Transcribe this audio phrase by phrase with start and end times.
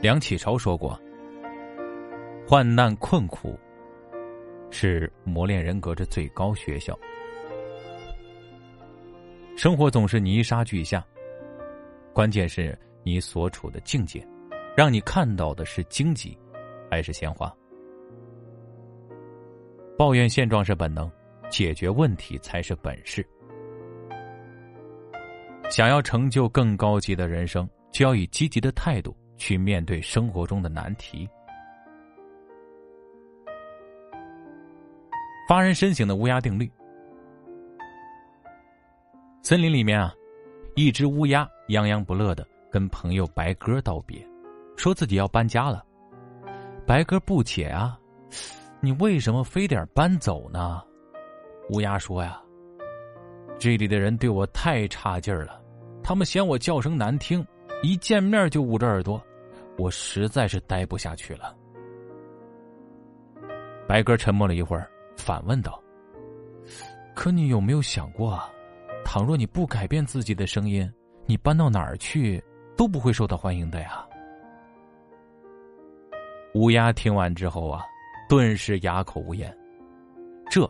[0.00, 0.98] 梁启超说过
[2.46, 3.58] ：“患难困苦
[4.70, 6.96] 是磨练人格的最高学校。
[9.56, 11.04] 生活总是泥沙俱下，
[12.12, 14.24] 关键是你所处的境界，
[14.76, 16.38] 让你看到的是荆棘，
[16.88, 17.52] 还是鲜花？
[19.98, 21.10] 抱怨现状是本能，
[21.50, 23.26] 解决问题才是本事。
[25.68, 31.26] 想要成就更高级的人生，就要以积极的态度。”去面对生活中的难题。
[35.48, 36.70] 发人深省的乌鸦定律。
[39.42, 40.12] 森林里面啊，
[40.76, 44.22] 一只乌鸦洋洋不乐的跟朋友白鸽道别，
[44.76, 45.82] 说自己要搬家了。
[46.86, 47.98] 白鸽不解啊，
[48.80, 50.82] 你为什么非得搬走呢？
[51.70, 52.38] 乌鸦说呀，
[53.58, 55.62] 这里的人对我太差劲儿了，
[56.02, 57.46] 他们嫌我叫声难听，
[57.82, 59.22] 一见面就捂着耳朵。
[59.76, 61.56] 我实在是待不下去了。
[63.86, 65.80] 白鸽沉默了一会儿，反问道
[67.14, 68.42] ：“可你有没有想过？
[69.04, 70.92] 倘若你不改变自己的声音，
[71.26, 72.42] 你搬到哪儿去
[72.76, 74.04] 都不会受到欢迎的呀。”
[76.54, 77.84] 乌鸦听完之后啊，
[78.28, 79.56] 顿时哑口无言。
[80.50, 80.68] 这，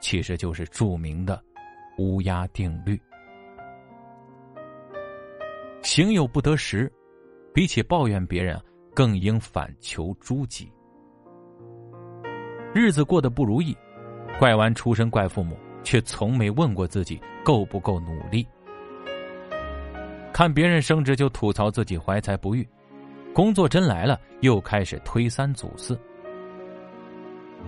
[0.00, 1.38] 其实就是著名的
[1.98, 2.98] 乌鸦定律：
[5.96, 6.92] 行有不得时。
[7.54, 8.60] 比起抱怨别人，
[8.94, 10.70] 更应反求诸己。
[12.74, 13.74] 日子过得不如意，
[14.38, 18.46] 怪完出身，怪父母，却从没问过自己够不够努力。
[20.34, 22.68] 看别人升职就吐槽自己怀才不遇，
[23.32, 25.98] 工作真来了又开始推三阻四。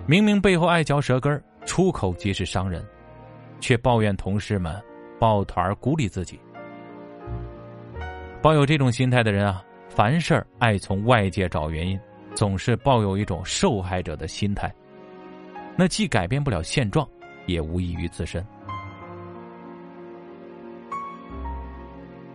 [0.07, 2.87] 明明背后爱嚼舌根出口即是伤人，
[3.59, 4.79] 却抱怨同事们
[5.19, 6.39] 抱团孤立自己。
[8.41, 9.65] 抱有这种心态的人啊。
[9.89, 11.99] 凡事爱从外界找原因，
[12.33, 14.73] 总是抱有一种受害者的心态，
[15.77, 17.09] 那既改变不了现状，
[17.47, 18.47] 也无益于自身。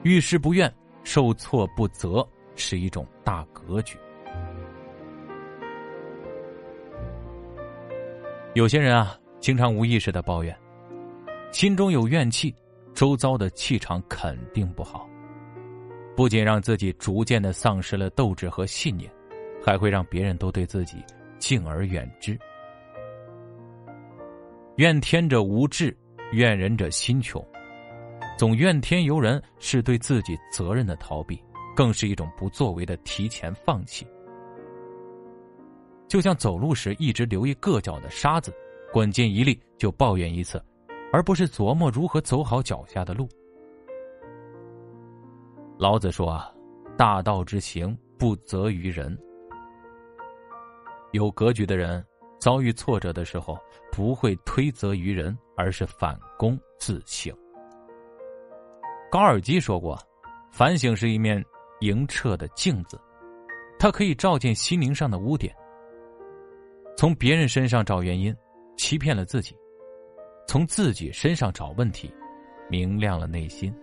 [0.01, 0.69] 遇事不怨，
[1.05, 3.97] 受挫不责，是一种大格局。
[8.55, 10.53] 有些人啊，经常无意识的抱怨，
[11.53, 12.53] 心中有怨气，
[12.93, 15.07] 周遭的气场肯定不好。
[16.15, 19.11] 不仅让自己逐渐的丧失了斗志和信念，
[19.63, 21.03] 还会让别人都对自己
[21.39, 22.37] 敬而远之。
[24.75, 25.95] 怨天者无志，
[26.31, 27.43] 怨人者心穷。
[28.37, 31.39] 总怨天尤人是对自己责任的逃避，
[31.75, 34.05] 更是一种不作为的提前放弃。
[36.07, 38.53] 就像走路时一直留意硌脚的沙子，
[38.91, 40.63] 滚进一粒就抱怨一次，
[41.11, 43.27] 而不是琢磨如何走好脚下的路。
[45.77, 46.53] 老子说：“啊，
[46.97, 49.17] 大道之行，不责于人。
[51.11, 52.03] 有格局的人，
[52.39, 53.57] 遭遇挫折的时候，
[53.91, 57.35] 不会推责于人，而是反躬自省。”
[59.11, 59.99] 高尔基说过
[60.51, 61.43] ：“反省是一面
[61.81, 62.99] 莹澈的镜子，
[63.77, 65.53] 它可以照见心灵上的污点。
[66.95, 68.33] 从别人身上找原因，
[68.77, 69.53] 欺骗了自己；
[70.47, 72.13] 从自己身上找问题，
[72.69, 73.73] 明亮了内心。”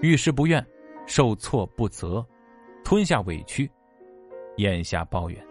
[0.00, 0.64] 遇事不怨，
[1.06, 2.24] 受挫不责，
[2.84, 3.68] 吞下委屈，
[4.58, 5.44] 咽下抱怨，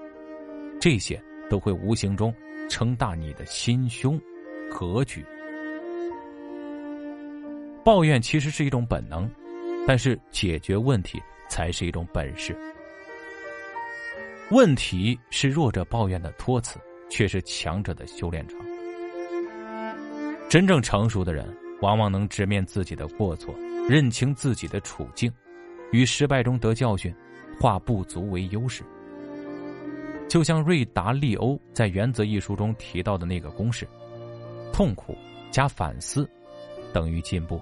[0.79, 2.33] 这些都会无形中
[2.69, 4.19] 撑大你的心胸
[4.71, 5.25] 格局。
[7.83, 9.29] 抱怨其实是一种本能，
[9.85, 12.57] 但是解决问题才是一种本事。
[14.49, 18.57] 问题是弱者抱怨的托词，却是强者的修炼场。
[20.47, 21.45] 真正成熟的人，
[21.81, 23.53] 往往能直面自己的过错。
[23.87, 25.31] 认清自己的处境，
[25.93, 27.15] 与失败中得教训，
[27.57, 28.83] 化不足为优势。
[30.27, 33.87] 就像瑞达利欧在《原则》一书中提到的那个公式：
[34.73, 35.17] 痛苦
[35.51, 36.29] 加反思
[36.93, 37.61] 等于进步。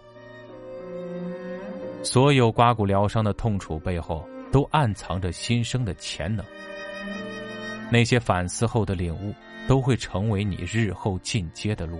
[2.02, 6.44] 所有刮骨疗伤的痛楚背后，都暗藏着新生的潜能。
[7.92, 9.32] 那些反思后的领悟，
[9.68, 12.00] 都会成为你日后进阶的路。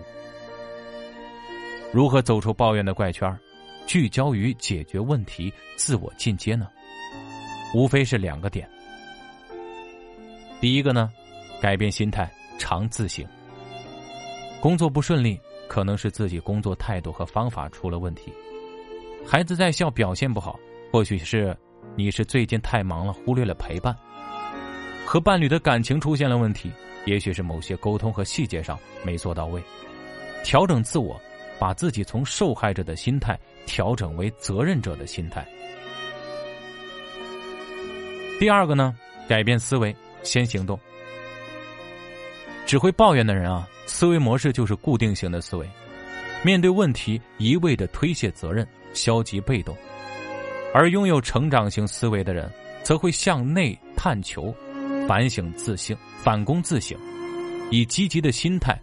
[1.96, 3.34] 如何走出抱怨的怪圈？
[3.88, 6.68] 聚焦于解决问题、自我进阶呢？
[7.74, 8.70] 无非是两个点。
[10.60, 11.10] 第一个呢，
[11.62, 13.26] 改变心态，常自省。
[14.60, 15.40] 工作不顺利，
[15.70, 18.30] 可能是自己工作态度和方法出了问题；
[19.26, 20.60] 孩子在校表现不好，
[20.92, 21.58] 或许是
[21.96, 23.96] 你是最近太忙了，忽略了陪伴；
[25.06, 26.70] 和伴侣的感情出现了问题，
[27.06, 29.64] 也许是某些沟通和细节上没做到位。
[30.44, 31.18] 调整自我。
[31.60, 35.46] 把自己从受害者的心态调整为责任者的心态，
[38.40, 38.96] 第二个呢，
[39.28, 40.80] 改变思维，先行动。
[42.66, 45.70] 只会抱怨的人啊，思维模式就是固定型的思维，
[46.44, 49.76] 面对问题一味的推卸责任，消极被动；
[50.74, 52.52] 而拥有成长型思维的人，
[52.82, 54.54] 则会向内探求，
[55.08, 56.98] 反省自省，反躬自省，
[57.70, 58.76] 以积极的心态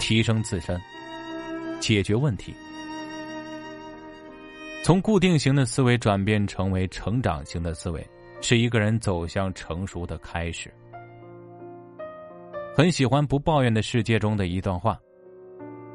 [0.00, 0.76] 提升自身，
[1.80, 2.54] 解决问题。
[4.82, 8.06] 从固定型的思维转变成为成长型的思维。
[8.42, 10.72] 是一个人走向成熟的开始。
[12.76, 15.00] 很喜欢不抱怨的世界中的一段话：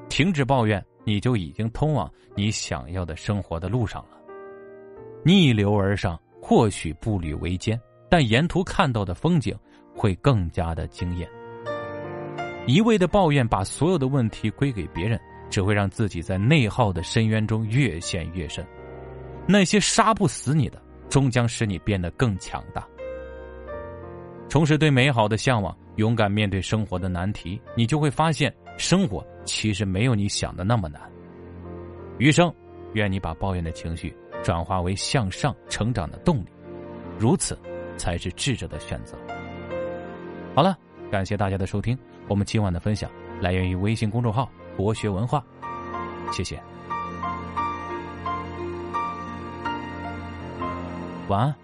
[0.09, 4.17] 停止抱怨，你就已经通往你想要的生活的路上了。
[5.23, 7.79] 逆流而上，或许步履维艰，
[8.09, 9.55] 但沿途看到的风景
[9.95, 11.29] 会更加的惊艳。
[12.65, 15.19] 一味的抱怨，把所有的问题归给别人，
[15.51, 18.65] 只会让自己在内耗的深渊中越陷越深。
[19.47, 20.81] 那些杀不死你的。
[21.11, 22.87] 终将使你变得更强大。
[24.47, 31.01] 重拾对美好的向往，勇敢面对生活的难题，你就会发现，生活其实没有你想的那么难。
[32.17, 32.49] 余生，
[32.93, 36.47] 愿你把抱怨的情绪转化为向上成长的动力，
[37.19, 37.59] 如此，
[37.97, 39.17] 才是智者的选择。
[40.55, 40.77] 好了，
[41.11, 41.97] 感谢大家的收听，
[42.29, 43.11] 我们今晚的分享
[43.41, 44.49] 来源于微信公众号
[44.81, 45.43] “博学文化。
[46.31, 46.59] 谢谢。
[51.27, 51.55] 晚安。